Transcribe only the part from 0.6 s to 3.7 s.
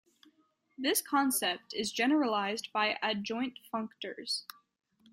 This concept is generalised by adjoint